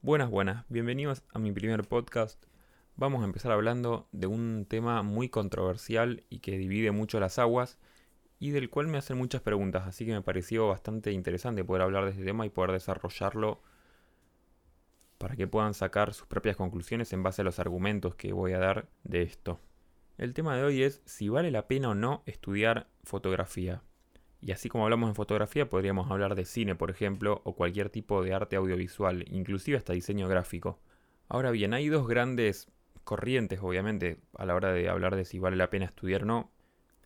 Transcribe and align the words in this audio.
Buenas, 0.00 0.30
buenas, 0.30 0.64
bienvenidos 0.68 1.24
a 1.34 1.40
mi 1.40 1.50
primer 1.50 1.82
podcast. 1.82 2.40
Vamos 2.94 3.22
a 3.22 3.24
empezar 3.24 3.50
hablando 3.50 4.08
de 4.12 4.28
un 4.28 4.64
tema 4.64 5.02
muy 5.02 5.28
controversial 5.28 6.22
y 6.30 6.38
que 6.38 6.56
divide 6.56 6.92
mucho 6.92 7.18
las 7.18 7.40
aguas 7.40 7.78
y 8.38 8.50
del 8.50 8.70
cual 8.70 8.86
me 8.86 8.98
hacen 8.98 9.18
muchas 9.18 9.42
preguntas, 9.42 9.88
así 9.88 10.06
que 10.06 10.12
me 10.12 10.22
pareció 10.22 10.68
bastante 10.68 11.10
interesante 11.10 11.64
poder 11.64 11.82
hablar 11.82 12.04
de 12.04 12.12
este 12.12 12.24
tema 12.24 12.46
y 12.46 12.48
poder 12.48 12.70
desarrollarlo 12.70 13.60
para 15.18 15.34
que 15.34 15.48
puedan 15.48 15.74
sacar 15.74 16.14
sus 16.14 16.28
propias 16.28 16.54
conclusiones 16.54 17.12
en 17.12 17.24
base 17.24 17.42
a 17.42 17.44
los 17.44 17.58
argumentos 17.58 18.14
que 18.14 18.32
voy 18.32 18.52
a 18.52 18.60
dar 18.60 18.88
de 19.02 19.22
esto. 19.22 19.58
El 20.16 20.32
tema 20.32 20.56
de 20.56 20.62
hoy 20.62 20.84
es 20.84 21.02
si 21.06 21.28
vale 21.28 21.50
la 21.50 21.66
pena 21.66 21.88
o 21.88 21.94
no 21.96 22.22
estudiar 22.24 22.86
fotografía. 23.02 23.82
Y 24.40 24.52
así 24.52 24.68
como 24.68 24.84
hablamos 24.84 25.08
en 25.08 25.14
fotografía, 25.14 25.68
podríamos 25.68 26.10
hablar 26.10 26.34
de 26.34 26.44
cine, 26.44 26.74
por 26.74 26.90
ejemplo, 26.90 27.40
o 27.44 27.54
cualquier 27.54 27.90
tipo 27.90 28.22
de 28.22 28.34
arte 28.34 28.56
audiovisual, 28.56 29.24
inclusive 29.28 29.76
hasta 29.76 29.92
diseño 29.92 30.28
gráfico. 30.28 30.78
Ahora 31.28 31.50
bien, 31.50 31.74
hay 31.74 31.88
dos 31.88 32.06
grandes 32.06 32.70
corrientes, 33.04 33.60
obviamente, 33.62 34.20
a 34.36 34.46
la 34.46 34.54
hora 34.54 34.72
de 34.72 34.88
hablar 34.88 35.16
de 35.16 35.24
si 35.24 35.38
vale 35.38 35.56
la 35.56 35.70
pena 35.70 35.86
estudiar 35.86 36.22
o 36.22 36.26
no. 36.26 36.50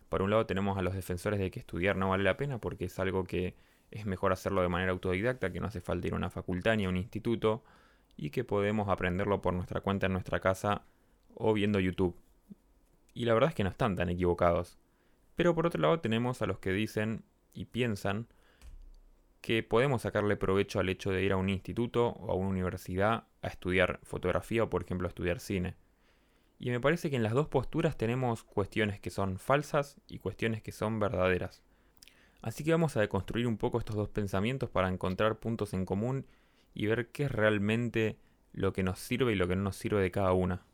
Por 0.09 0.20
un 0.20 0.30
lado 0.30 0.45
tenemos 0.47 0.77
a 0.77 0.83
los 0.83 0.95
defensores 0.95 1.41
de 1.41 1.51
que 1.51 1.61
estudiar 1.61 1.97
no 1.97 2.11
vale 2.11 2.23
la 2.23 2.37
pena 2.37 2.59
porque 2.59 2.84
es 2.84 2.98
algo 2.98 3.25
que 3.25 3.56
es 3.91 4.05
mejor 4.05 4.33
hacerlo 4.33 4.61
de 4.62 4.69
manera 4.69 4.92
autodidacta, 4.92 5.53
que 5.53 5.61
no 5.61 5.69
hace 5.69 5.80
falta 5.80 6.06
ir 6.06 6.12
a 6.12 6.17
una 6.17 6.30
facultad 6.30 6.77
ni 6.77 6.84
a 6.84 6.89
un 6.89 6.97
instituto, 6.97 7.62
y 8.17 8.30
que 8.30 8.45
podemos 8.45 8.89
aprenderlo 8.89 9.41
por 9.41 9.55
nuestra 9.55 9.80
cuenta 9.80 10.06
en 10.06 10.12
nuestra 10.12 10.41
casa 10.41 10.83
o 11.34 11.53
viendo 11.53 11.80
YouTube. 11.80 12.17
Y 13.14 13.25
la 13.25 13.34
verdad 13.34 13.51
es 13.51 13.55
que 13.55 13.64
no 13.64 13.70
están 13.70 13.97
tan 13.97 14.09
equivocados. 14.09 14.78
Pero 15.37 15.55
por 15.55 15.67
otro 15.67 15.80
lado 15.80 16.01
tenemos 16.01 16.42
a 16.42 16.47
los 16.47 16.59
que 16.59 16.73
dicen 16.73 17.25
y 17.52 17.66
piensan 17.66 18.27
que 19.41 19.62
podemos 19.62 20.02
sacarle 20.02 20.37
provecho 20.37 20.79
al 20.79 20.88
hecho 20.88 21.11
de 21.11 21.23
ir 21.23 21.33
a 21.33 21.37
un 21.37 21.48
instituto 21.48 22.09
o 22.09 22.30
a 22.30 22.34
una 22.34 22.48
universidad 22.48 23.25
a 23.42 23.48
estudiar 23.48 23.98
fotografía 24.05 24.62
o 24.62 24.70
por 24.70 24.84
ejemplo 24.84 25.06
a 25.06 25.11
estudiar 25.11 25.41
cine. 25.41 25.75
Y 26.61 26.70
me 26.70 26.80
parece 26.80 27.11
que 27.11 27.17
en 27.17 27.25
las 27.25 27.33
dos 27.33 27.48
posturas 27.48 27.97
tenemos 27.97 28.45
cuestiones 28.45 29.00
que 29.00 29.11
son 29.11 29.39
falsas 29.39 30.00
y 30.06 30.20
cuestiones 30.20 30.62
que 30.62 30.70
son 30.70 31.00
verdaderas. 31.00 31.64
Así 32.41 32.62
que 32.62 32.70
vamos 32.70 32.97
a 32.97 33.00
deconstruir 33.00 33.48
un 33.48 33.58
poco 33.58 33.78
estos 33.78 33.97
dos 33.97 34.08
pensamientos 34.08 34.70
para 34.70 34.89
encontrar 34.89 35.41
puntos 35.41 35.75
en 35.75 35.84
común 35.84 36.25
y 36.73 36.86
ver 36.86 37.08
qué 37.08 37.25
es 37.25 37.33
realmente 37.33 38.17
lo 38.53 38.73
que 38.73 38.84
nos 38.84 39.00
sirve 39.00 39.33
y 39.33 39.36
lo 39.36 39.48
que 39.48 39.56
no 39.56 39.62
nos 39.62 39.77
sirve 39.77 40.00
de 40.00 40.11
cada 40.12 40.33
una. 40.33 40.64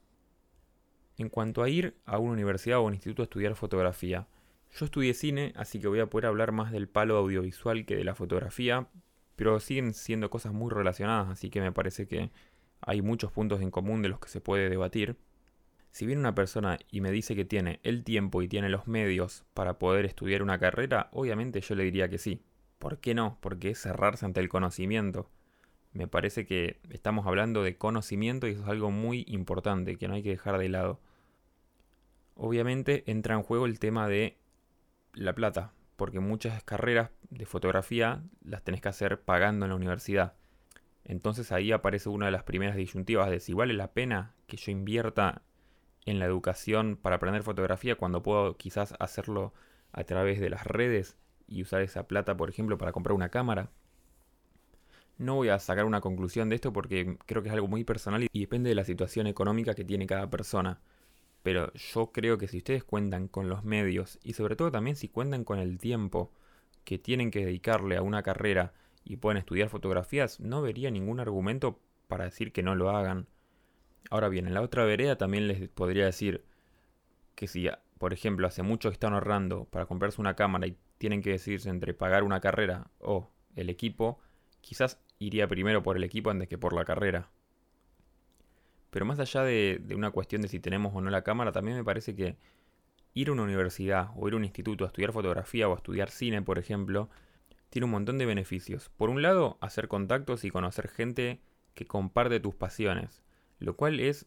En 1.17 1.31
cuanto 1.31 1.63
a 1.63 1.69
ir 1.71 1.97
a 2.05 2.19
una 2.19 2.33
universidad 2.33 2.79
o 2.79 2.83
un 2.83 2.95
instituto 2.95 3.23
a 3.23 3.25
estudiar 3.25 3.55
fotografía, 3.55 4.29
yo 4.73 4.85
estudié 4.85 5.15
cine, 5.15 5.53
así 5.57 5.81
que 5.81 5.89
voy 5.89 6.01
a 6.01 6.07
poder 6.07 6.27
hablar 6.27 6.53
más 6.53 6.73
del 6.73 6.89
palo 6.89 7.17
audiovisual 7.17 7.85
que 7.87 7.97
de 7.97 8.05
la 8.05 8.15
fotografía, 8.15 8.89
pero 9.37 9.61
siguen 9.61 9.95
siendo 9.95 10.31
cosas 10.31 10.53
muy 10.53 10.71
relacionadas, 10.71 11.29
así 11.29 11.51
que 11.51 11.61
me 11.61 11.73
parece 11.73 12.07
que 12.07 12.31
hay 12.81 13.03
muchos 13.03 13.33
puntos 13.33 13.61
en 13.61 13.71
común 13.71 14.03
de 14.03 14.09
los 14.09 14.21
que 14.21 14.29
se 14.29 14.41
puede 14.41 14.69
debatir. 14.69 15.17
Si 15.91 16.07
viene 16.07 16.21
una 16.21 16.35
persona 16.35 16.79
y 16.91 17.01
me 17.01 17.11
dice 17.11 17.35
que 17.35 17.45
tiene 17.45 17.81
el 17.83 18.05
tiempo 18.05 18.43
y 18.43 18.49
tiene 18.49 18.69
los 18.69 18.87
medios 18.87 19.45
para 19.55 19.79
poder 19.79 20.05
estudiar 20.05 20.43
una 20.43 20.59
carrera, 20.59 21.09
obviamente 21.13 21.61
yo 21.61 21.75
le 21.75 21.85
diría 21.85 22.09
que 22.09 22.19
sí. 22.19 22.43
¿Por 22.79 22.99
qué 22.99 23.15
no? 23.15 23.39
Porque 23.41 23.71
es 23.71 23.81
cerrarse 23.81 24.25
ante 24.25 24.41
el 24.41 24.49
conocimiento. 24.49 25.31
Me 25.93 26.07
parece 26.07 26.47
que 26.47 26.79
estamos 26.91 27.27
hablando 27.27 27.63
de 27.63 27.77
conocimiento 27.77 28.47
y 28.47 28.53
eso 28.53 28.63
es 28.63 28.69
algo 28.69 28.91
muy 28.91 29.25
importante 29.27 29.97
que 29.97 30.07
no 30.07 30.15
hay 30.15 30.23
que 30.23 30.31
dejar 30.31 30.59
de 30.59 30.69
lado. 30.69 31.01
Obviamente 32.35 33.03
entra 33.11 33.35
en 33.35 33.43
juego 33.43 33.67
el 33.67 33.81
tema 33.81 34.07
de 34.07 34.37
la 35.15 35.35
plata, 35.35 35.73
porque 35.97 36.21
muchas 36.21 36.63
carreras 36.63 37.11
de 37.31 37.47
fotografía 37.47 38.23
las 38.43 38.63
tenés 38.63 38.81
que 38.81 38.89
hacer 38.89 39.21
pagando 39.21 39.67
en 39.67 39.71
la 39.71 39.77
universidad. 39.77 40.35
Entonces 41.05 41.53
ahí 41.53 41.73
aparece 41.73 42.09
una 42.09 42.27
de 42.27 42.33
las 42.33 42.43
primeras 42.45 42.77
disyuntivas 42.77 43.31
de 43.31 43.41
si 43.41 43.55
vale 43.55 43.75
la 43.75 43.93
pena 43.93 44.35
que 44.47 44.57
yo 44.57 44.71
invierta 44.71 45.43
en 46.05 46.19
la 46.19 46.27
educación 46.27 46.97
para 47.01 47.17
aprender 47.17 47.43
fotografía 47.43 47.97
cuando 47.97 48.23
puedo 48.23 48.57
quizás 48.57 48.95
hacerlo 48.99 49.53
a 49.93 50.05
través 50.05 50.41
de 50.41 50.51
las 50.51 50.67
redes 50.67 51.17
y 51.47 51.63
usar 51.63 51.83
esa 51.83 52.07
plata, 52.07 52.37
por 52.37 52.51
ejemplo, 52.51 52.79
para 52.79 52.93
comprar 52.93 53.15
una 53.15 53.31
cámara. 53.31 53.71
No 55.17 55.35
voy 55.35 55.49
a 55.49 55.59
sacar 55.59 55.85
una 55.85 56.01
conclusión 56.01 56.49
de 56.49 56.57
esto 56.57 56.73
porque 56.73 57.19
creo 57.27 57.43
que 57.43 57.49
es 57.49 57.55
algo 57.55 57.69
muy 57.69 57.85
personal 57.85 58.27
y 58.31 58.41
depende 58.41 58.69
de 58.69 58.75
la 58.75 58.85
situación 58.85 59.27
económica 59.27 59.75
que 59.75 59.85
tiene 59.85 60.07
cada 60.07 60.31
persona. 60.31 60.81
Pero 61.43 61.73
yo 61.73 62.13
creo 62.13 62.39
que 62.39 62.49
si 62.49 62.59
ustedes 62.59 62.85
cuentan 62.85 63.29
con 63.29 63.49
los 63.49 63.65
medios 63.65 64.19
y 64.23 64.33
sobre 64.35 64.57
todo 64.57 64.71
también 64.71 64.97
si 64.97 65.09
cuentan 65.09 65.45
con 65.45 65.59
el 65.59 65.79
tiempo 65.79 66.33
que 66.85 66.99
tienen 66.99 67.31
que 67.31 67.45
dedicarle 67.45 67.97
a 67.97 68.03
una 68.03 68.23
carrera 68.23 68.73
y 69.05 69.17
pueden 69.17 69.39
estudiar 69.39 69.69
fotografías, 69.69 70.41
no 70.41 70.63
vería 70.63 70.91
ningún 70.91 71.21
argumento 71.21 71.81
para 72.09 72.25
decir 72.25 72.53
que 72.53 72.63
no 72.63 72.75
lo 72.75 72.91
hagan. 72.91 73.27
Ahora 74.11 74.29
bien, 74.29 74.47
en 74.47 74.55
la 74.55 74.63
otra 74.63 74.85
vereda 74.85 75.17
también 75.17 75.49
les 75.49 75.69
podría 75.69 76.07
decir 76.07 76.45
que 77.35 77.47
si, 77.47 77.69
por 77.99 78.13
ejemplo, 78.13 78.47
hace 78.47 78.63
mucho 78.63 78.89
que 78.91 78.95
están 78.95 79.13
ahorrando 79.13 79.67
para 79.67 79.87
comprarse 79.87 80.21
una 80.21 80.35
cámara 80.35 80.67
y 80.67 80.77
tienen 80.99 81.23
que 81.23 81.31
decidirse 81.31 81.71
entre 81.71 81.95
pagar 81.95 82.25
una 82.25 82.41
carrera 82.41 82.91
o 82.99 83.31
el 83.55 83.71
equipo, 83.71 84.19
quizás 84.61 85.01
iría 85.19 85.49
primero 85.49 85.83
por 85.83 85.97
el 85.97 86.05
equipo 86.05 86.31
antes 86.31 86.49
que 86.49 86.59
por 86.59 86.73
la 86.73 86.85
carrera. 86.85 87.31
Pero 88.91 89.05
más 89.05 89.19
allá 89.19 89.43
de, 89.43 89.81
una 89.95 90.11
cuestión 90.11 90.43
de 90.43 90.49
si 90.49 90.61
tenemos 90.61 90.95
o 90.95 91.01
no 91.01 91.11
la 91.11 91.23
cámara, 91.23 91.53
también 91.53 91.77
me 91.77 91.85
parece 91.85 92.15
que 92.15 92.37
ir 93.15 93.29
a 93.29 93.33
una 93.33 93.43
universidad 93.43 94.11
o 94.17 94.29
ir 94.29 94.35
a 94.35 94.37
un 94.37 94.45
instituto 94.45 94.85
a 94.85 94.89
estudiar 94.89 95.13
fotografía 95.13 95.69
o 95.69 95.73
a 95.73 95.77
estudiar 95.77 96.11
cine, 96.11 96.43
por 96.43 96.59
ejemplo, 96.59 97.11
tiene 97.71 97.85
un 97.85 97.91
montón 97.91 98.19
de 98.19 98.27
beneficios. 98.27 98.91
Por 98.97 99.11
un 99.11 99.23
lado, 99.23 99.59
hacer 99.61 99.89
contactos 99.89 100.45
y 100.45 100.51
conocer 100.51 100.89
gente 100.89 101.41
que 101.75 101.87
comparte 101.87 102.41
tus 102.41 102.55
pasiones, 102.55 103.23
lo 103.59 103.77
cual 103.77 104.01
es 104.01 104.27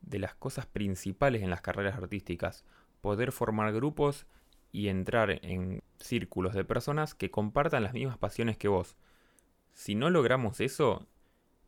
de 0.00 0.18
las 0.18 0.34
cosas 0.34 0.66
principales 0.66 1.42
en 1.42 1.50
las 1.50 1.60
carreras 1.60 1.96
artísticas. 1.96 2.64
Poder 3.00 3.32
formar 3.32 3.72
grupos 3.72 4.26
y 4.72 4.88
entrar 4.88 5.38
en 5.44 5.82
círculos 5.98 6.54
de 6.54 6.64
personas 6.64 7.14
que 7.14 7.30
compartan 7.30 7.82
las 7.82 7.92
mismas 7.92 8.18
pasiones 8.18 8.56
que 8.56 8.68
vos. 8.68 8.96
Si 9.74 9.94
no 9.94 10.10
logramos 10.10 10.60
eso, 10.60 11.06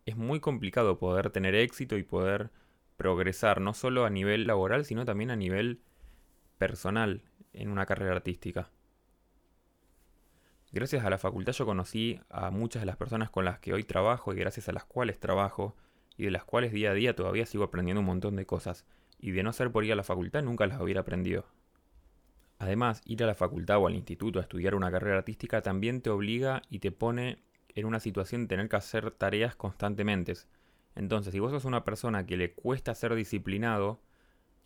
es 0.06 0.16
muy 0.16 0.40
complicado 0.40 0.98
poder 0.98 1.30
tener 1.30 1.54
éxito 1.54 1.96
y 1.96 2.02
poder 2.02 2.50
progresar, 2.96 3.60
no 3.60 3.74
solo 3.74 4.04
a 4.04 4.10
nivel 4.10 4.46
laboral, 4.46 4.84
sino 4.84 5.04
también 5.04 5.30
a 5.30 5.36
nivel 5.36 5.80
personal 6.58 7.22
en 7.52 7.70
una 7.70 7.86
carrera 7.86 8.12
artística. 8.12 8.70
Gracias 10.72 11.04
a 11.04 11.10
la 11.10 11.18
facultad 11.18 11.52
yo 11.52 11.66
conocí 11.66 12.20
a 12.30 12.50
muchas 12.50 12.82
de 12.82 12.86
las 12.86 12.96
personas 12.96 13.30
con 13.30 13.44
las 13.44 13.60
que 13.60 13.72
hoy 13.72 13.84
trabajo 13.84 14.32
y 14.32 14.36
gracias 14.36 14.68
a 14.68 14.72
las 14.72 14.84
cuales 14.84 15.20
trabajo 15.20 15.76
y 16.16 16.24
de 16.24 16.30
las 16.32 16.44
cuales 16.44 16.72
día 16.72 16.90
a 16.90 16.94
día 16.94 17.14
todavía 17.14 17.46
sigo 17.46 17.64
aprendiendo 17.64 18.00
un 18.00 18.06
montón 18.06 18.34
de 18.36 18.46
cosas 18.46 18.84
y 19.18 19.30
de 19.30 19.42
no 19.42 19.52
ser 19.52 19.70
por 19.70 19.84
ir 19.84 19.92
a 19.92 19.96
la 19.96 20.02
facultad 20.02 20.42
nunca 20.42 20.66
las 20.66 20.80
hubiera 20.80 21.02
aprendido. 21.02 21.46
Además, 22.58 23.02
ir 23.04 23.22
a 23.22 23.26
la 23.26 23.34
facultad 23.34 23.78
o 23.78 23.86
al 23.86 23.94
instituto 23.94 24.38
a 24.38 24.42
estudiar 24.42 24.74
una 24.74 24.90
carrera 24.90 25.18
artística 25.18 25.62
también 25.62 26.00
te 26.02 26.10
obliga 26.10 26.62
y 26.68 26.80
te 26.80 26.90
pone 26.92 27.38
en 27.74 27.86
una 27.86 28.00
situación 28.00 28.42
de 28.42 28.48
tener 28.48 28.68
que 28.68 28.76
hacer 28.76 29.10
tareas 29.10 29.56
constantemente. 29.56 30.34
Entonces, 30.94 31.32
si 31.32 31.40
vos 31.40 31.50
sos 31.50 31.64
una 31.64 31.84
persona 31.84 32.26
que 32.26 32.36
le 32.36 32.52
cuesta 32.52 32.94
ser 32.94 33.14
disciplinado, 33.14 34.00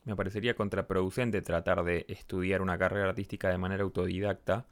me 0.04 0.16
parecería 0.16 0.54
contraproducente 0.54 1.42
tratar 1.42 1.84
de 1.84 2.04
estudiar 2.08 2.62
una 2.62 2.78
carrera 2.78 3.08
artística 3.08 3.48
de 3.48 3.58
manera 3.58 3.82
autodidacta, 3.82 4.66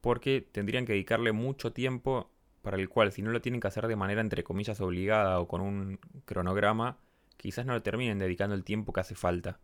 porque 0.00 0.40
tendrían 0.40 0.84
que 0.84 0.92
dedicarle 0.92 1.32
mucho 1.32 1.72
tiempo 1.72 2.30
para 2.62 2.76
el 2.76 2.88
cual, 2.88 3.12
si 3.12 3.22
no 3.22 3.30
lo 3.30 3.40
tienen 3.40 3.60
que 3.60 3.68
hacer 3.68 3.86
de 3.88 3.96
manera 3.96 4.20
entre 4.20 4.44
comillas 4.44 4.80
obligada 4.80 5.40
o 5.40 5.48
con 5.48 5.60
un 5.60 5.98
cronograma, 6.24 6.98
quizás 7.36 7.66
no 7.66 7.74
le 7.74 7.80
terminen 7.80 8.18
dedicando 8.18 8.54
el 8.54 8.64
tiempo 8.64 8.92
que 8.92 9.00
hace 9.00 9.14
falta. 9.14 9.58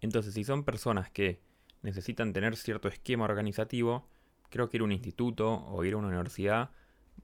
Entonces, 0.00 0.34
si 0.34 0.44
son 0.44 0.64
personas 0.64 1.10
que 1.10 1.40
necesitan 1.82 2.32
tener 2.32 2.56
cierto 2.56 2.88
esquema 2.88 3.24
organizativo, 3.24 4.06
creo 4.50 4.68
que 4.68 4.76
ir 4.76 4.80
a 4.80 4.84
un 4.84 4.92
instituto 4.92 5.64
o 5.66 5.84
ir 5.84 5.94
a 5.94 5.96
una 5.96 6.08
universidad 6.08 6.70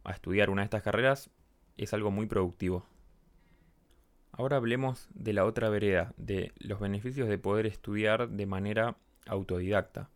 a 0.05 0.13
estudiar 0.13 0.51
una 0.51 0.63
de 0.63 0.67
estas 0.67 0.83
carreras 0.83 1.31
es 1.77 1.95
algo 1.95 2.11
muy 2.11 2.27
productivo. 2.27 2.87
Ahora 4.33 4.57
hablemos 4.57 5.09
de 5.15 5.33
la 5.33 5.45
otra 5.45 5.69
vereda, 5.69 6.15
de 6.17 6.53
los 6.59 6.81
beneficios 6.81 7.29
de 7.29 7.39
poder 7.39 7.67
estudiar 7.67 8.31
de 8.31 8.47
manera 8.47 8.97
autodidacta. 9.27 10.11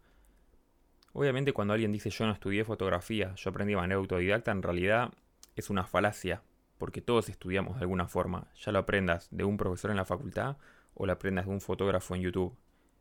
Obviamente 1.13 1.53
cuando 1.53 1.75
alguien 1.75 1.93
dice 1.93 2.11
yo 2.11 2.27
no 2.27 2.33
estudié 2.33 2.65
fotografía, 2.65 3.35
yo 3.37 3.51
aprendí 3.51 3.73
de 3.73 3.81
manera 3.81 3.99
autodidacta, 3.99 4.53
en 4.53 4.63
realidad 4.63 5.13
es 5.55 5.71
una 5.71 5.85
falacia, 5.85 6.43
porque 6.79 7.01
todos 7.01 7.29
estudiamos 7.29 7.77
de 7.77 7.83
alguna 7.83 8.07
forma, 8.07 8.49
ya 8.57 8.73
lo 8.73 8.79
aprendas 8.79 9.29
de 9.31 9.45
un 9.45 9.57
profesor 9.57 9.91
en 9.91 9.97
la 9.97 10.05
facultad 10.05 10.57
o 10.95 11.07
lo 11.07 11.13
aprendas 11.13 11.47
de 11.47 11.53
un 11.53 11.61
fotógrafo 11.61 12.15
en 12.15 12.23
YouTube. 12.23 12.57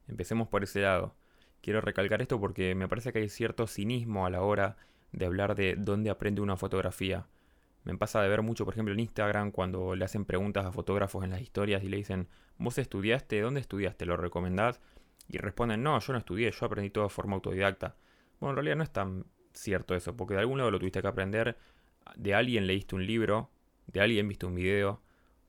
Empecemos 0.08 0.48
por 0.48 0.64
ese 0.64 0.82
lado. 0.82 1.16
Quiero 1.66 1.82
recalcar 1.82 2.22
esto 2.22 2.40
porque 2.40 2.76
me 2.76 2.88
parece 2.88 3.12
que 3.12 3.18
hay 3.18 3.28
cierto 3.28 3.66
cinismo 3.66 4.28
a 4.28 4.30
la 4.30 4.44
hora 4.44 4.78
de 5.12 5.26
hablar 5.26 5.56
de 5.56 5.74
dónde 5.76 6.12
aprende 6.12 6.42
una 6.42 6.58
fotografía. 6.58 7.26
Me 7.86 7.98
pasa 7.98 8.22
de 8.22 8.30
ver 8.30 8.44
mucho, 8.44 8.66
por 8.66 8.76
ejemplo, 8.76 8.94
en 8.94 9.00
Instagram 9.00 9.50
cuando 9.50 9.96
le 9.96 10.06
hacen 10.06 10.26
preguntas 10.26 10.64
a 10.64 10.72
fotógrafos 10.72 11.24
en 11.24 11.32
las 11.32 11.42
historias 11.42 11.84
y 11.84 11.90
le 11.90 11.98
dicen, 11.98 12.28
¿vos 12.60 12.78
estudiaste? 12.78 13.42
¿Dónde 13.42 13.62
estudiaste? 13.62 14.06
¿Lo 14.06 14.16
recomendás? 14.16 14.80
Y 15.28 15.40
responden, 15.40 15.82
no, 15.82 16.00
yo 16.00 16.14
no 16.14 16.20
estudié, 16.20 16.52
yo 16.52 16.68
aprendí 16.68 16.92
todo 16.92 17.06
de 17.06 17.10
forma 17.10 17.34
autodidacta. 17.34 17.96
Bueno, 18.40 18.52
en 18.52 18.58
realidad 18.58 18.76
no 18.76 18.84
es 18.84 18.92
tan 18.94 19.26
cierto 19.52 19.96
eso, 19.96 20.16
porque 20.16 20.36
de 20.36 20.42
algún 20.42 20.60
lado 20.60 20.70
lo 20.70 20.78
tuviste 20.78 21.02
que 21.02 21.08
aprender, 21.08 21.58
de 22.16 22.36
alguien 22.36 22.68
leíste 22.68 22.94
un 22.94 23.08
libro 23.08 23.50
de 23.88 24.02
alguien 24.02 24.28
viste 24.28 24.46
un 24.46 24.54
video. 24.54 25.02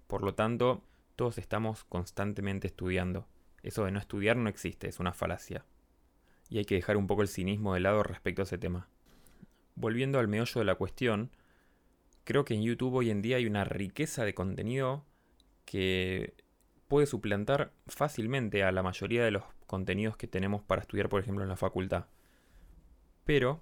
Por 0.07 0.23
lo 0.23 0.35
tanto, 0.35 0.83
todos 1.15 1.37
estamos 1.37 1.85
constantemente 1.85 2.67
estudiando. 2.67 3.27
Eso 3.63 3.85
de 3.85 3.91
no 3.91 3.99
estudiar 3.99 4.39
no 4.39 4.49
existe, 4.49 4.89
es 4.89 4.99
una 4.99 5.13
falacia. 5.13 5.67
Y 6.49 6.59
hay 6.59 6.65
que 6.65 6.77
dejar 6.77 6.97
un 6.97 7.07
poco 7.07 7.23
el 7.23 7.29
cinismo 7.29 7.75
de 7.75 7.81
lado 7.81 8.03
respecto 8.03 8.43
a 8.43 8.45
ese 8.45 8.59
tema. 8.59 8.89
Volviendo 9.75 10.19
al 10.19 10.29
meollo 10.29 10.59
de 10.61 10.65
la 10.65 10.77
cuestión, 10.77 11.31
creo 12.25 12.45
que 12.45 12.55
en 12.55 12.63
YouTube 12.63 12.95
hoy 12.95 13.11
en 13.11 13.23
día 13.23 13.37
hay 13.37 13.47
una 13.47 13.65
riqueza 13.65 14.25
de 14.25 14.35
contenido 14.35 15.05
que 15.65 16.35
puede 16.89 17.07
suplantar 17.07 17.73
fácilmente 17.87 18.63
a 18.63 18.73
la 18.73 18.83
mayoría 18.83 19.25
de 19.25 19.33
los 19.33 19.43
contenidos 19.67 20.17
que 20.17 20.29
tenemos 20.29 20.63
para 20.63 20.83
estudiar, 20.83 21.09
por 21.09 21.21
ejemplo, 21.21 21.43
en 21.43 21.49
la 21.49 21.57
facultad. 21.57 22.07
Pero 23.25 23.61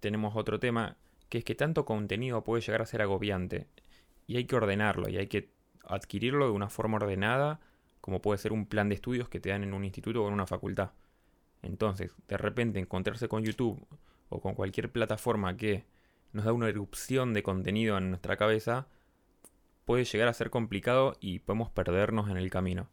tenemos 0.00 0.36
otro 0.36 0.60
tema, 0.60 0.96
que 1.28 1.38
es 1.38 1.44
que 1.44 1.54
tanto 1.54 1.84
contenido 1.84 2.44
puede 2.44 2.62
llegar 2.62 2.82
a 2.82 2.86
ser 2.86 3.02
agobiante 3.02 3.66
y 4.26 4.36
hay 4.36 4.44
que 4.44 4.56
ordenarlo 4.56 5.08
y 5.08 5.16
hay 5.16 5.26
que 5.26 5.50
adquirirlo 5.84 6.46
de 6.46 6.52
una 6.52 6.68
forma 6.68 6.96
ordenada, 6.96 7.60
como 8.00 8.22
puede 8.22 8.38
ser 8.38 8.52
un 8.52 8.66
plan 8.66 8.88
de 8.88 8.94
estudios 8.94 9.28
que 9.28 9.40
te 9.40 9.50
dan 9.50 9.64
en 9.64 9.74
un 9.74 9.84
instituto 9.84 10.24
o 10.24 10.28
en 10.28 10.34
una 10.34 10.46
facultad. 10.46 10.92
Entonces, 11.62 12.12
de 12.28 12.36
repente 12.36 12.78
encontrarse 12.78 13.28
con 13.28 13.44
YouTube 13.44 13.86
o 14.28 14.40
con 14.40 14.54
cualquier 14.54 14.90
plataforma 14.90 15.56
que 15.56 15.84
nos 16.32 16.44
da 16.44 16.52
una 16.52 16.68
erupción 16.68 17.34
de 17.34 17.42
contenido 17.42 17.96
en 17.98 18.10
nuestra 18.10 18.36
cabeza, 18.36 18.88
puede 19.84 20.04
llegar 20.04 20.28
a 20.28 20.34
ser 20.34 20.50
complicado 20.50 21.16
y 21.20 21.40
podemos 21.40 21.70
perdernos 21.70 22.30
en 22.30 22.36
el 22.36 22.50
camino. 22.50 22.88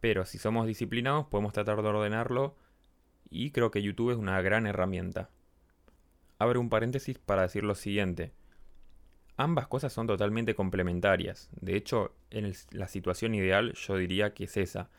Pero 0.00 0.24
si 0.24 0.38
somos 0.38 0.66
disciplinados 0.66 1.26
podemos 1.26 1.52
tratar 1.52 1.82
de 1.82 1.88
ordenarlo 1.88 2.56
y 3.30 3.50
creo 3.50 3.70
que 3.70 3.82
YouTube 3.82 4.12
es 4.12 4.16
una 4.16 4.40
gran 4.42 4.66
herramienta. 4.66 5.30
Abro 6.38 6.60
un 6.60 6.68
paréntesis 6.68 7.18
para 7.18 7.42
decir 7.42 7.64
lo 7.64 7.74
siguiente. 7.74 8.32
Ambas 9.36 9.68
cosas 9.68 9.92
son 9.92 10.06
totalmente 10.06 10.54
complementarias. 10.54 11.48
De 11.60 11.76
hecho, 11.76 12.14
en 12.30 12.52
la 12.70 12.88
situación 12.88 13.34
ideal 13.34 13.72
yo 13.74 13.96
diría 13.96 14.34
que 14.34 14.44
es 14.44 14.56
esa. 14.56 14.90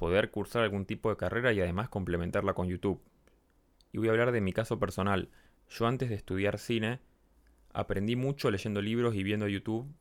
Poder 0.00 0.30
cursar 0.30 0.62
algún 0.62 0.86
tipo 0.86 1.10
de 1.10 1.18
carrera 1.18 1.52
y 1.52 1.60
además 1.60 1.90
complementarla 1.90 2.54
con 2.54 2.68
YouTube. 2.68 3.02
Y 3.92 3.98
voy 3.98 4.08
a 4.08 4.12
hablar 4.12 4.32
de 4.32 4.40
mi 4.40 4.54
caso 4.54 4.78
personal. 4.78 5.28
Yo 5.68 5.86
antes 5.86 6.08
de 6.08 6.14
estudiar 6.14 6.58
cine 6.58 7.00
aprendí 7.74 8.16
mucho 8.16 8.50
leyendo 8.50 8.80
libros 8.80 9.14
y 9.14 9.22
viendo 9.22 9.46
YouTube 9.46 9.92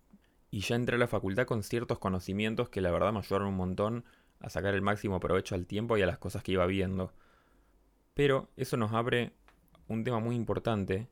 y 0.52 0.62
ya 0.62 0.78
entré 0.78 0.96
a 0.96 1.00
la 1.00 1.10
facultad 1.10 1.46
con 1.46 1.64
ciertos 1.64 2.00
conocimientos 2.00 2.70
que 2.70 2.80
la 2.80 2.92
verdad 2.92 3.12
me 3.12 3.20
ayudaron 3.20 3.50
un 3.50 3.58
montón 3.58 4.06
a 4.40 4.50
sacar 4.50 4.74
el 4.74 4.82
máximo 4.82 5.20
provecho 5.20 5.54
al 5.54 5.66
tiempo 5.66 5.98
y 5.98 6.02
a 6.02 6.06
las 6.06 6.18
cosas 6.18 6.44
que 6.44 6.54
iba 6.54 6.66
viendo. 6.66 7.12
Pero 8.14 8.48
eso 8.56 8.78
nos 8.78 8.94
abre 8.94 9.34
un 9.90 10.06
tema 10.06 10.20
muy 10.20 10.38
importante, 10.38 11.10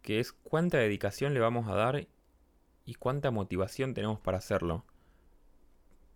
que 0.00 0.20
es 0.20 0.32
cuánta 0.32 0.78
dedicación 0.78 1.34
le 1.34 1.40
vamos 1.40 1.68
a 1.68 1.74
dar 1.74 2.08
y 2.86 2.94
cuánta 2.94 3.30
motivación 3.30 3.92
tenemos 3.92 4.20
para 4.20 4.38
hacerlo. 4.38 4.86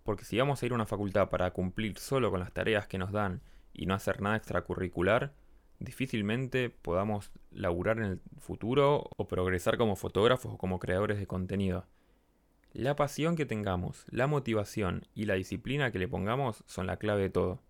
Porque 0.05 0.25
si 0.25 0.39
vamos 0.39 0.63
a 0.63 0.67
ir 0.67 0.73
a 0.73 0.75
una 0.77 0.87
facultad 0.87 1.31
para 1.31 1.51
cumplir 1.51 1.99
solo 1.99 2.31
con 2.31 2.39
las 2.39 2.53
tareas 2.53 2.87
que 2.87 2.99
nos 2.99 3.11
dan 3.11 3.41
y 3.73 3.87
no 3.87 3.95
hacer 3.95 4.21
nada 4.21 4.37
extracurricular, 4.37 5.33
difícilmente 5.81 6.71
podamos 6.71 7.33
laburar 7.51 7.99
en 7.99 8.05
el 8.05 8.21
futuro 8.39 9.11
o 9.17 9.27
progresar 9.27 9.79
como 9.79 9.97
fotógrafos 9.97 10.55
o 10.55 10.59
como 10.59 10.79
creadores 10.79 11.19
de 11.19 11.27
contenido. 11.27 11.87
La 12.75 12.97
pasión 12.97 13.35
que 13.35 13.47
tengamos, 13.47 14.05
la 14.11 14.27
motivación 14.27 15.07
y 15.15 15.25
la 15.25 15.35
disciplina 15.35 15.91
que 15.91 15.99
le 15.99 16.09
pongamos 16.09 16.65
son 16.67 16.87
la 16.87 16.99
clave 16.99 17.23
de 17.23 17.31
todo. 17.31 17.63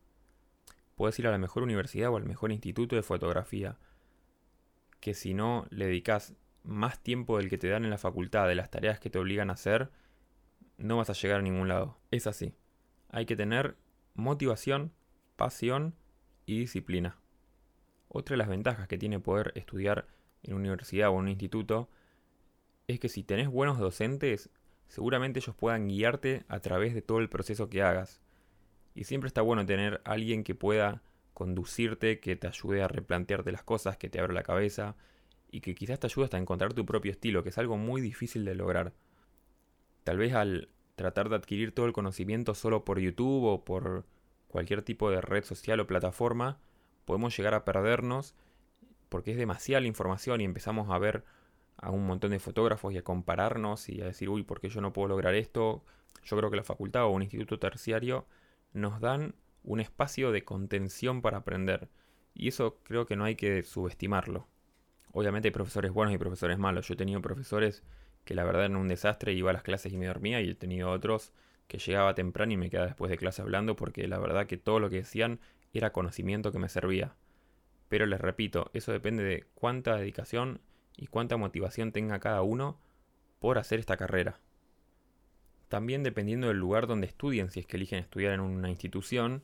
Puedes 0.96 1.18
ir 1.18 1.26
a 1.28 1.30
la 1.30 1.38
mejor 1.38 1.62
universidad 1.62 2.10
o 2.10 2.16
al 2.16 2.24
mejor 2.24 2.50
instituto 2.52 2.96
de 2.96 3.02
fotografía, 3.02 3.76
que 5.00 5.14
si 5.14 5.34
no 5.34 5.66
le 5.70 5.86
dedicas 5.86 6.34
más 6.64 7.00
tiempo 7.00 7.36
del 7.36 7.48
que 7.50 7.58
te 7.58 7.68
dan 7.68 7.84
en 7.84 7.90
la 7.90 7.98
facultad 7.98 8.48
de 8.48 8.54
las 8.54 8.70
tareas 8.70 8.98
que 8.98 9.10
te 9.10 9.18
obligan 9.18 9.50
a 9.50 9.54
hacer, 9.54 9.90
no 10.78 10.96
vas 10.96 11.10
a 11.10 11.14
llegar 11.14 11.40
a 11.40 11.42
ningún 11.42 11.68
lado. 11.68 11.96
Es 12.10 12.26
así. 12.26 12.54
Hay 13.10 13.26
que 13.26 13.36
tener 13.36 13.76
motivación, 14.14 14.92
pasión 15.36 15.94
y 16.46 16.58
disciplina. 16.58 17.18
Otra 18.08 18.34
de 18.34 18.38
las 18.38 18.48
ventajas 18.48 18.88
que 18.88 18.98
tiene 18.98 19.18
poder 19.20 19.52
estudiar 19.56 20.06
en 20.42 20.54
una 20.54 20.62
universidad 20.62 21.10
o 21.10 21.14
en 21.14 21.20
un 21.20 21.28
instituto 21.28 21.88
es 22.86 23.00
que 23.00 23.08
si 23.08 23.22
tenés 23.24 23.48
buenos 23.48 23.78
docentes, 23.78 24.50
seguramente 24.88 25.40
ellos 25.40 25.56
puedan 25.56 25.88
guiarte 25.88 26.44
a 26.48 26.60
través 26.60 26.94
de 26.94 27.02
todo 27.02 27.18
el 27.18 27.28
proceso 27.28 27.68
que 27.68 27.82
hagas. 27.82 28.20
Y 28.94 29.04
siempre 29.04 29.28
está 29.28 29.42
bueno 29.42 29.66
tener 29.66 30.00
alguien 30.04 30.44
que 30.44 30.54
pueda 30.54 31.02
conducirte, 31.32 32.20
que 32.20 32.36
te 32.36 32.46
ayude 32.46 32.82
a 32.82 32.88
replantearte 32.88 33.50
las 33.50 33.64
cosas, 33.64 33.96
que 33.96 34.08
te 34.08 34.20
abra 34.20 34.32
la 34.32 34.44
cabeza 34.44 34.96
y 35.50 35.60
que 35.60 35.74
quizás 35.74 35.98
te 35.98 36.06
ayude 36.06 36.24
hasta 36.24 36.36
a 36.36 36.40
encontrar 36.40 36.74
tu 36.74 36.86
propio 36.86 37.10
estilo, 37.10 37.42
que 37.42 37.48
es 37.48 37.58
algo 37.58 37.76
muy 37.76 38.00
difícil 38.00 38.44
de 38.44 38.54
lograr. 38.54 38.92
Tal 40.04 40.18
vez 40.18 40.34
al 40.34 40.68
tratar 40.94 41.28
de 41.28 41.36
adquirir 41.36 41.74
todo 41.74 41.86
el 41.86 41.92
conocimiento 41.92 42.54
solo 42.54 42.84
por 42.84 43.00
YouTube 43.00 43.44
o 43.44 43.64
por 43.64 44.04
cualquier 44.48 44.82
tipo 44.82 45.10
de 45.10 45.20
red 45.20 45.44
social 45.44 45.80
o 45.80 45.86
plataforma, 45.86 46.58
podemos 47.04 47.36
llegar 47.36 47.54
a 47.54 47.64
perdernos 47.64 48.34
porque 49.08 49.32
es 49.32 49.36
demasiada 49.36 49.86
información 49.86 50.40
y 50.40 50.44
empezamos 50.44 50.90
a 50.90 50.98
ver 50.98 51.24
a 51.76 51.90
un 51.90 52.06
montón 52.06 52.30
de 52.30 52.38
fotógrafos 52.38 52.92
y 52.92 52.98
a 52.98 53.02
compararnos 53.02 53.88
y 53.88 54.00
a 54.00 54.06
decir, 54.06 54.28
uy, 54.28 54.42
¿por 54.42 54.60
qué 54.60 54.68
yo 54.68 54.80
no 54.80 54.92
puedo 54.92 55.08
lograr 55.08 55.34
esto? 55.34 55.84
Yo 56.22 56.36
creo 56.36 56.50
que 56.50 56.56
la 56.56 56.64
facultad 56.64 57.04
o 57.04 57.10
un 57.10 57.22
instituto 57.22 57.58
terciario 57.58 58.26
nos 58.72 59.00
dan 59.00 59.34
un 59.62 59.80
espacio 59.80 60.32
de 60.32 60.44
contención 60.44 61.22
para 61.22 61.38
aprender. 61.38 61.88
Y 62.34 62.48
eso 62.48 62.78
creo 62.84 63.06
que 63.06 63.16
no 63.16 63.24
hay 63.24 63.36
que 63.36 63.62
subestimarlo. 63.62 64.46
Obviamente 65.12 65.48
hay 65.48 65.52
profesores 65.52 65.92
buenos 65.92 66.14
y 66.14 66.18
profesores 66.18 66.58
malos. 66.58 66.88
Yo 66.88 66.94
he 66.94 66.96
tenido 66.96 67.20
profesores 67.22 67.82
que 68.24 68.34
la 68.34 68.44
verdad 68.44 68.64
eran 68.64 68.76
un 68.76 68.88
desastre, 68.88 69.32
iba 69.32 69.50
a 69.50 69.52
las 69.52 69.62
clases 69.62 69.92
y 69.92 69.96
me 69.96 70.06
dormía, 70.06 70.40
y 70.40 70.50
he 70.50 70.54
tenido 70.54 70.90
otros 70.90 71.32
que 71.68 71.78
llegaba 71.78 72.14
temprano 72.14 72.52
y 72.52 72.56
me 72.56 72.70
quedaba 72.70 72.86
después 72.86 73.10
de 73.10 73.16
clase 73.16 73.42
hablando 73.42 73.76
porque 73.76 74.06
la 74.06 74.18
verdad 74.18 74.46
que 74.46 74.56
todo 74.56 74.80
lo 74.80 74.90
que 74.90 74.96
decían 74.96 75.40
era 75.72 75.92
conocimiento 75.92 76.52
que 76.52 76.58
me 76.58 76.68
servía. 76.68 77.14
Pero 77.88 78.06
les 78.06 78.20
repito, 78.20 78.70
eso 78.74 78.92
depende 78.92 79.24
de 79.24 79.44
cuánta 79.54 79.96
dedicación 79.96 80.60
y 80.96 81.06
cuánta 81.06 81.36
motivación 81.36 81.92
tenga 81.92 82.20
cada 82.20 82.42
uno 82.42 82.78
por 83.38 83.58
hacer 83.58 83.80
esta 83.80 83.96
carrera. 83.96 84.40
También 85.68 86.02
dependiendo 86.02 86.48
del 86.48 86.58
lugar 86.58 86.86
donde 86.86 87.06
estudien, 87.06 87.50
si 87.50 87.60
es 87.60 87.66
que 87.66 87.76
eligen 87.76 87.98
estudiar 87.98 88.32
en 88.32 88.40
una 88.40 88.70
institución, 88.70 89.42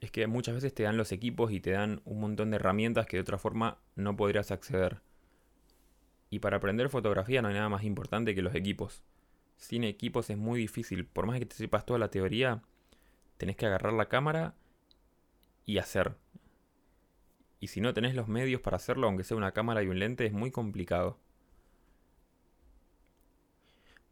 es 0.00 0.10
que 0.10 0.26
muchas 0.26 0.54
veces 0.54 0.72
te 0.72 0.84
dan 0.84 0.96
los 0.96 1.12
equipos 1.12 1.52
y 1.52 1.60
te 1.60 1.72
dan 1.72 2.00
un 2.04 2.20
montón 2.20 2.50
de 2.50 2.56
herramientas 2.56 3.06
que 3.06 3.16
de 3.16 3.22
otra 3.22 3.38
forma 3.38 3.78
no 3.96 4.16
podrías 4.16 4.50
acceder. 4.50 5.00
Y 6.30 6.38
para 6.38 6.58
aprender 6.58 6.88
fotografía 6.88 7.42
no 7.42 7.48
hay 7.48 7.54
nada 7.54 7.68
más 7.68 7.82
importante 7.82 8.34
que 8.34 8.42
los 8.42 8.54
equipos. 8.54 9.02
Sin 9.56 9.84
equipos 9.84 10.30
es 10.30 10.38
muy 10.38 10.60
difícil, 10.60 11.04
por 11.04 11.26
más 11.26 11.38
que 11.38 11.46
te 11.46 11.56
sepas 11.56 11.84
toda 11.84 11.98
la 11.98 12.08
teoría, 12.08 12.62
tenés 13.36 13.56
que 13.56 13.66
agarrar 13.66 13.92
la 13.92 14.08
cámara 14.08 14.54
y 15.66 15.78
hacer. 15.78 16.16
Y 17.58 17.66
si 17.66 17.80
no 17.80 17.92
tenés 17.92 18.14
los 18.14 18.28
medios 18.28 18.60
para 18.60 18.76
hacerlo, 18.76 19.06
aunque 19.06 19.24
sea 19.24 19.36
una 19.36 19.52
cámara 19.52 19.82
y 19.82 19.88
un 19.88 19.98
lente, 19.98 20.24
es 20.24 20.32
muy 20.32 20.50
complicado. 20.50 21.18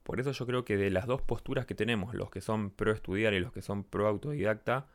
Por 0.03 0.21
eso 0.21 0.33
yo 0.33 0.47
creo 0.47 0.65
que 0.65 0.77
de 0.77 0.91
las 0.91 1.07
dos 1.07 1.23
posturas 1.23 1.67
que 1.67 1.75
tenemos, 1.75 2.15
los 2.15 2.31
que 2.31 2.41
son 2.41 2.71
pro 2.71 2.93
estudiar 2.93 3.33
y 3.35 3.41
los 3.41 3.53
que 3.53 3.63
son 3.63 3.85
pro 3.85 4.07
autodidacta, 4.09 4.87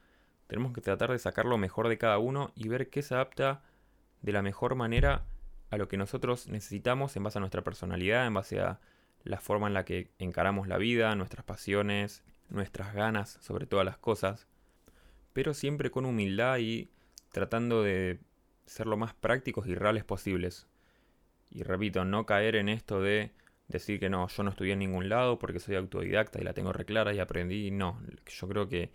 tenemos 0.47 0.73
que 0.73 0.81
tratar 0.81 1.11
de 1.11 1.19
sacar 1.19 1.45
lo 1.45 1.57
mejor 1.57 1.87
de 1.87 1.97
cada 1.97 2.17
uno 2.17 2.51
y 2.55 2.67
ver 2.67 2.89
qué 2.89 3.01
se 3.01 3.13
adapta 3.13 3.63
de 4.21 4.31
la 4.31 4.41
mejor 4.41 4.75
manera 4.75 5.25
a 5.73 5.77
lo 5.77 5.87
que 5.87 5.97
nosotros 5.97 6.47
necesitamos 6.47 7.15
en 7.15 7.23
base 7.23 7.39
a 7.39 7.41
nuestra 7.41 7.63
personalidad, 7.63 8.27
en 8.27 8.33
base 8.35 8.59
a 8.59 8.79
la 9.23 9.39
forma 9.39 9.67
en 9.67 9.73
la 9.73 9.85
que 9.85 10.11
encaramos 10.19 10.67
la 10.67 10.77
vida, 10.77 11.15
nuestras 11.15 11.43
pasiones, 11.43 12.23
nuestras 12.49 12.93
ganas 12.93 13.39
sobre 13.41 13.65
todas 13.65 13.85
las 13.85 13.97
cosas, 13.97 14.47
pero 15.33 15.53
siempre 15.53 15.89
con 15.89 16.05
humildad 16.05 16.59
y 16.59 16.89
tratando 17.31 17.81
de 17.81 18.19
ser 18.65 18.85
lo 18.85 18.97
más 18.97 19.15
prácticos 19.15 19.67
y 19.67 19.73
reales 19.73 20.03
posibles. 20.03 20.67
Y 21.49 21.63
repito, 21.63 22.05
no 22.05 22.25
caer 22.25 22.55
en 22.55 22.69
esto 22.69 23.01
de 23.01 23.31
decir 23.67 23.99
que 23.99 24.09
no, 24.09 24.27
yo 24.27 24.43
no 24.43 24.51
estudié 24.51 24.73
en 24.73 24.79
ningún 24.79 25.09
lado 25.09 25.39
porque 25.39 25.59
soy 25.59 25.75
autodidacta 25.75 26.39
y 26.39 26.43
la 26.43 26.53
tengo 26.53 26.71
reclara 26.71 27.13
y 27.13 27.19
aprendí. 27.19 27.71
No, 27.71 27.99
yo 28.27 28.47
creo 28.47 28.67
que 28.69 28.91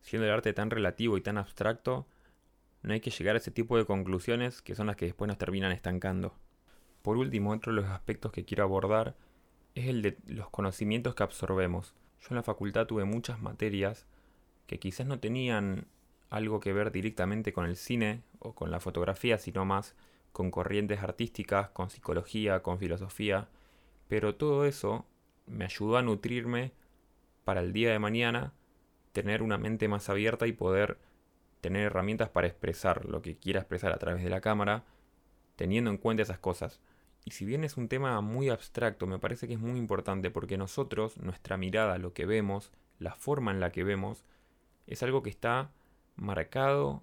siendo 0.00 0.26
el 0.26 0.32
arte 0.32 0.52
tan 0.52 0.70
relativo 0.70 1.16
y 1.16 1.20
tan 1.20 1.38
abstracto, 1.38 2.06
no 2.86 2.92
hay 2.92 3.00
que 3.00 3.10
llegar 3.10 3.34
a 3.34 3.38
ese 3.38 3.50
tipo 3.50 3.76
de 3.76 3.84
conclusiones 3.84 4.62
que 4.62 4.76
son 4.76 4.86
las 4.86 4.94
que 4.94 5.06
después 5.06 5.26
nos 5.26 5.38
terminan 5.38 5.72
estancando. 5.72 6.36
Por 7.02 7.16
último, 7.16 7.50
otro 7.50 7.74
de 7.74 7.80
los 7.80 7.90
aspectos 7.90 8.30
que 8.30 8.44
quiero 8.44 8.62
abordar 8.62 9.16
es 9.74 9.88
el 9.88 10.02
de 10.02 10.16
los 10.28 10.50
conocimientos 10.50 11.16
que 11.16 11.24
absorbemos. 11.24 11.96
Yo 12.20 12.28
en 12.30 12.36
la 12.36 12.44
facultad 12.44 12.86
tuve 12.86 13.04
muchas 13.04 13.42
materias 13.42 14.06
que 14.68 14.78
quizás 14.78 15.04
no 15.04 15.18
tenían 15.18 15.88
algo 16.30 16.60
que 16.60 16.72
ver 16.72 16.92
directamente 16.92 17.52
con 17.52 17.66
el 17.66 17.74
cine 17.74 18.22
o 18.38 18.54
con 18.54 18.70
la 18.70 18.78
fotografía, 18.78 19.36
sino 19.38 19.64
más 19.64 19.96
con 20.30 20.52
corrientes 20.52 21.00
artísticas, 21.02 21.70
con 21.70 21.90
psicología, 21.90 22.62
con 22.62 22.78
filosofía, 22.78 23.48
pero 24.06 24.36
todo 24.36 24.64
eso 24.64 25.06
me 25.46 25.64
ayudó 25.64 25.96
a 25.96 26.02
nutrirme 26.02 26.70
para 27.42 27.62
el 27.62 27.72
día 27.72 27.90
de 27.90 27.98
mañana, 27.98 28.52
tener 29.10 29.42
una 29.42 29.58
mente 29.58 29.88
más 29.88 30.08
abierta 30.08 30.46
y 30.46 30.52
poder 30.52 30.98
tener 31.66 31.82
herramientas 31.82 32.28
para 32.28 32.46
expresar 32.46 33.06
lo 33.06 33.22
que 33.22 33.36
quiera 33.36 33.58
expresar 33.58 33.90
a 33.90 33.98
través 33.98 34.22
de 34.22 34.30
la 34.30 34.40
cámara, 34.40 34.84
teniendo 35.56 35.90
en 35.90 35.96
cuenta 35.96 36.22
esas 36.22 36.38
cosas. 36.38 36.78
Y 37.24 37.32
si 37.32 37.44
bien 37.44 37.64
es 37.64 37.76
un 37.76 37.88
tema 37.88 38.20
muy 38.20 38.50
abstracto, 38.50 39.08
me 39.08 39.18
parece 39.18 39.48
que 39.48 39.54
es 39.54 39.58
muy 39.58 39.76
importante 39.76 40.30
porque 40.30 40.56
nosotros, 40.56 41.16
nuestra 41.16 41.56
mirada, 41.56 41.98
lo 41.98 42.12
que 42.12 42.24
vemos, 42.24 42.70
la 43.00 43.16
forma 43.16 43.50
en 43.50 43.58
la 43.58 43.72
que 43.72 43.82
vemos, 43.82 44.24
es 44.86 45.02
algo 45.02 45.24
que 45.24 45.30
está 45.30 45.72
marcado 46.14 47.02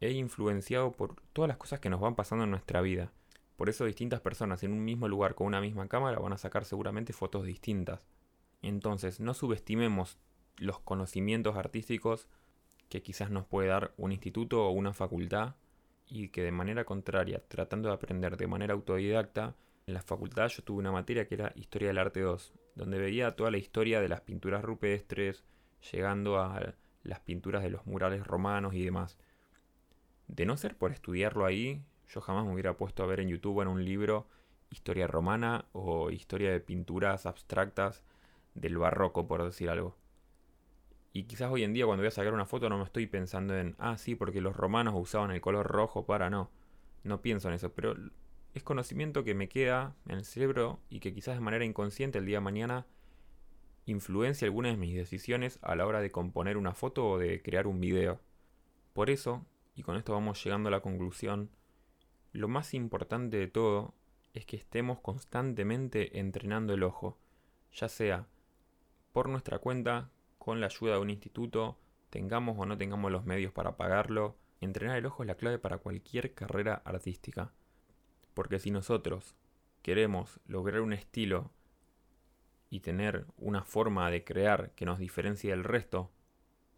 e 0.00 0.12
influenciado 0.12 0.92
por 0.92 1.16
todas 1.34 1.48
las 1.48 1.58
cosas 1.58 1.78
que 1.78 1.90
nos 1.90 2.00
van 2.00 2.14
pasando 2.14 2.44
en 2.44 2.50
nuestra 2.50 2.80
vida. 2.80 3.12
Por 3.58 3.68
eso 3.68 3.84
distintas 3.84 4.22
personas 4.22 4.62
en 4.62 4.72
un 4.72 4.82
mismo 4.82 5.08
lugar 5.08 5.34
con 5.34 5.46
una 5.46 5.60
misma 5.60 5.88
cámara 5.88 6.18
van 6.20 6.32
a 6.32 6.38
sacar 6.38 6.64
seguramente 6.64 7.12
fotos 7.12 7.44
distintas. 7.44 8.06
Entonces, 8.62 9.20
no 9.20 9.34
subestimemos 9.34 10.16
los 10.56 10.80
conocimientos 10.80 11.56
artísticos 11.56 12.28
que 12.90 13.02
quizás 13.02 13.30
nos 13.30 13.46
puede 13.46 13.68
dar 13.68 13.94
un 13.96 14.12
instituto 14.12 14.66
o 14.66 14.70
una 14.72 14.92
facultad 14.92 15.54
y 16.06 16.28
que 16.28 16.42
de 16.42 16.52
manera 16.52 16.84
contraria, 16.84 17.42
tratando 17.48 17.88
de 17.88 17.94
aprender 17.94 18.36
de 18.36 18.48
manera 18.48 18.74
autodidacta, 18.74 19.54
en 19.86 19.94
la 19.94 20.02
facultad 20.02 20.48
yo 20.48 20.62
tuve 20.62 20.80
una 20.80 20.92
materia 20.92 21.26
que 21.26 21.36
era 21.36 21.52
Historia 21.54 21.88
del 21.88 21.98
Arte 21.98 22.20
2, 22.20 22.52
donde 22.74 22.98
veía 22.98 23.36
toda 23.36 23.50
la 23.50 23.58
historia 23.58 24.00
de 24.00 24.08
las 24.08 24.20
pinturas 24.20 24.62
rupestres, 24.62 25.44
llegando 25.92 26.38
a 26.38 26.74
las 27.04 27.20
pinturas 27.20 27.62
de 27.62 27.70
los 27.70 27.86
murales 27.86 28.26
romanos 28.26 28.74
y 28.74 28.84
demás. 28.84 29.16
De 30.26 30.44
no 30.44 30.56
ser 30.56 30.76
por 30.76 30.90
estudiarlo 30.90 31.46
ahí, 31.46 31.82
yo 32.08 32.20
jamás 32.20 32.44
me 32.44 32.52
hubiera 32.52 32.76
puesto 32.76 33.04
a 33.04 33.06
ver 33.06 33.20
en 33.20 33.28
YouTube 33.28 33.62
en 33.62 33.68
un 33.68 33.84
libro 33.84 34.26
historia 34.68 35.06
romana 35.06 35.66
o 35.72 36.10
historia 36.10 36.50
de 36.50 36.60
pinturas 36.60 37.26
abstractas 37.26 38.02
del 38.54 38.78
barroco, 38.78 39.26
por 39.26 39.44
decir 39.44 39.70
algo. 39.70 39.96
Y 41.12 41.24
quizás 41.24 41.50
hoy 41.50 41.64
en 41.64 41.72
día 41.72 41.86
cuando 41.86 42.02
voy 42.02 42.08
a 42.08 42.12
sacar 42.12 42.32
una 42.32 42.46
foto 42.46 42.68
no 42.68 42.78
me 42.78 42.84
estoy 42.84 43.06
pensando 43.06 43.56
en, 43.56 43.74
ah, 43.78 43.98
sí, 43.98 44.14
porque 44.14 44.40
los 44.40 44.56
romanos 44.56 44.94
usaban 44.96 45.30
el 45.30 45.40
color 45.40 45.66
rojo 45.66 46.06
para 46.06 46.30
no. 46.30 46.50
No 47.02 47.20
pienso 47.20 47.48
en 47.48 47.54
eso, 47.54 47.72
pero 47.72 47.96
es 48.54 48.62
conocimiento 48.62 49.24
que 49.24 49.34
me 49.34 49.48
queda 49.48 49.96
en 50.06 50.18
el 50.18 50.24
cerebro 50.24 50.80
y 50.88 51.00
que 51.00 51.12
quizás 51.12 51.34
de 51.34 51.40
manera 51.40 51.64
inconsciente 51.64 52.18
el 52.18 52.26
día 52.26 52.38
de 52.38 52.44
mañana 52.44 52.86
influencia 53.86 54.46
algunas 54.46 54.72
de 54.72 54.78
mis 54.78 54.94
decisiones 54.94 55.58
a 55.62 55.74
la 55.74 55.86
hora 55.86 56.00
de 56.00 56.10
componer 56.10 56.56
una 56.56 56.74
foto 56.74 57.08
o 57.08 57.18
de 57.18 57.42
crear 57.42 57.66
un 57.66 57.80
video. 57.80 58.20
Por 58.92 59.10
eso, 59.10 59.46
y 59.74 59.82
con 59.82 59.96
esto 59.96 60.12
vamos 60.12 60.42
llegando 60.44 60.68
a 60.68 60.72
la 60.72 60.80
conclusión, 60.80 61.50
lo 62.32 62.46
más 62.46 62.74
importante 62.74 63.36
de 63.36 63.48
todo 63.48 63.94
es 64.34 64.46
que 64.46 64.56
estemos 64.56 65.00
constantemente 65.00 66.20
entrenando 66.20 66.74
el 66.74 66.84
ojo, 66.84 67.18
ya 67.72 67.88
sea 67.88 68.28
por 69.12 69.28
nuestra 69.28 69.58
cuenta, 69.58 70.10
con 70.40 70.58
la 70.58 70.66
ayuda 70.66 70.94
de 70.94 71.00
un 71.00 71.10
instituto, 71.10 71.78
tengamos 72.08 72.58
o 72.58 72.64
no 72.64 72.78
tengamos 72.78 73.12
los 73.12 73.26
medios 73.26 73.52
para 73.52 73.76
pagarlo, 73.76 74.38
entrenar 74.62 74.96
el 74.96 75.04
ojo 75.04 75.22
es 75.22 75.26
la 75.26 75.34
clave 75.34 75.58
para 75.58 75.76
cualquier 75.76 76.32
carrera 76.32 76.80
artística. 76.86 77.52
Porque 78.32 78.58
si 78.58 78.70
nosotros 78.70 79.36
queremos 79.82 80.40
lograr 80.46 80.80
un 80.80 80.94
estilo 80.94 81.50
y 82.70 82.80
tener 82.80 83.26
una 83.36 83.64
forma 83.64 84.10
de 84.10 84.24
crear 84.24 84.70
que 84.70 84.86
nos 84.86 84.98
diferencie 84.98 85.50
del 85.50 85.62
resto, 85.62 86.10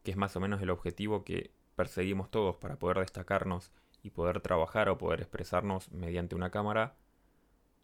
que 0.02 0.10
es 0.10 0.16
más 0.16 0.34
o 0.34 0.40
menos 0.40 0.60
el 0.60 0.70
objetivo 0.70 1.22
que 1.22 1.52
perseguimos 1.76 2.32
todos 2.32 2.56
para 2.56 2.80
poder 2.80 2.98
destacarnos 2.98 3.70
y 4.02 4.10
poder 4.10 4.40
trabajar 4.40 4.88
o 4.88 4.98
poder 4.98 5.20
expresarnos 5.20 5.88
mediante 5.92 6.34
una 6.34 6.50
cámara, 6.50 6.96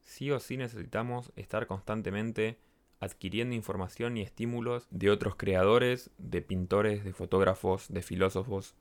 sí 0.01 0.33
o 0.33 0.41
sí 0.41 0.57
necesitamos 0.57 1.33
estar 1.37 1.69
constantemente 1.69 2.59
adquiriendo 3.01 3.55
información 3.55 4.17
y 4.17 4.23
estímulos 4.23 4.87
de 4.91 5.11
otros 5.11 5.37
creadores, 5.37 6.11
de 6.19 6.43
pintores, 6.43 7.05
de 7.05 7.13
fotógrafos, 7.13 7.87
de 7.89 8.03
filósofos, 8.03 8.75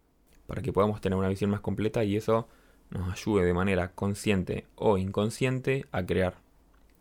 para 0.47 0.61
que 0.61 0.73
podamos 0.73 1.01
tener 1.01 1.17
una 1.17 1.29
visión 1.29 1.51
más 1.51 1.61
completa 1.61 2.03
y 2.03 2.15
eso 2.15 2.47
nos 2.89 3.11
ayude 3.11 3.45
de 3.45 3.53
manera 3.53 3.91
consciente 3.93 4.65
o 4.75 4.97
inconsciente 4.97 5.85
a 5.91 6.05
crear. 6.05 6.35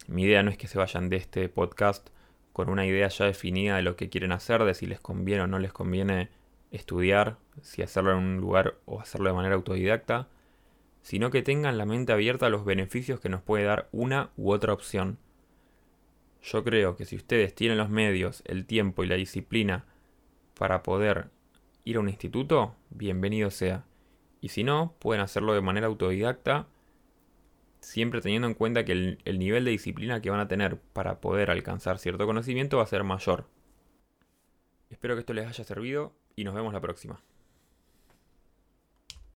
Mi 0.08 0.24
idea 0.24 0.42
no 0.42 0.50
es 0.50 0.58
que 0.58 0.68
se 0.68 0.78
vayan 0.78 1.08
de 1.08 1.16
este 1.16 1.48
podcast 1.48 2.08
con 2.52 2.68
una 2.68 2.86
idea 2.86 3.08
ya 3.08 3.24
definida 3.26 3.76
de 3.76 3.82
lo 3.82 3.96
que 3.96 4.08
quieren 4.08 4.32
hacer, 4.32 4.64
de 4.64 4.74
si 4.74 4.86
les 4.86 5.00
conviene 5.00 5.42
o 5.42 5.46
no 5.46 5.58
les 5.58 5.72
conviene 5.72 6.30
estudiar, 6.70 7.38
si 7.62 7.82
hacerlo 7.82 8.12
en 8.12 8.18
un 8.18 8.36
lugar 8.38 8.76
o 8.84 9.00
hacerlo 9.00 9.28
de 9.28 9.36
manera 9.36 9.54
autodidacta, 9.54 10.28
sino 11.02 11.30
que 11.30 11.42
tengan 11.42 11.78
la 11.78 11.86
mente 11.86 12.12
abierta 12.12 12.46
a 12.46 12.50
los 12.50 12.64
beneficios 12.64 13.20
que 13.20 13.28
nos 13.28 13.42
puede 13.42 13.64
dar 13.64 13.88
una 13.92 14.30
u 14.36 14.50
otra 14.50 14.72
opción 14.72 15.18
yo 16.46 16.62
creo 16.62 16.96
que 16.96 17.04
si 17.04 17.16
ustedes 17.16 17.54
tienen 17.54 17.76
los 17.76 17.90
medios, 17.90 18.42
el 18.46 18.66
tiempo 18.66 19.02
y 19.02 19.08
la 19.08 19.16
disciplina 19.16 19.84
para 20.56 20.82
poder 20.82 21.30
ir 21.84 21.96
a 21.96 22.00
un 22.00 22.08
instituto, 22.08 22.76
bienvenido 22.90 23.50
sea. 23.50 23.84
Y 24.40 24.50
si 24.50 24.62
no, 24.62 24.94
pueden 25.00 25.22
hacerlo 25.22 25.54
de 25.54 25.60
manera 25.60 25.88
autodidacta, 25.88 26.68
siempre 27.80 28.20
teniendo 28.20 28.46
en 28.46 28.54
cuenta 28.54 28.84
que 28.84 28.92
el, 28.92 29.18
el, 29.24 29.40
nivel 29.40 29.64
de 29.64 29.72
disciplina 29.72 30.22
que 30.22 30.30
van 30.30 30.40
a 30.40 30.48
tener 30.48 30.78
para 30.78 31.20
poder 31.20 31.50
alcanzar 31.50 31.98
cierto 31.98 32.26
conocimiento 32.26 32.76
va 32.76 32.84
a 32.84 32.86
ser 32.86 33.02
mayor. 33.02 33.48
Espero 34.88 35.14
que 35.14 35.20
esto 35.20 35.34
les 35.34 35.48
haya 35.48 35.64
servido 35.64 36.14
y 36.36 36.44
nos 36.44 36.54
vemos 36.54 36.72
la 36.72 36.80
próxima. 36.80 37.20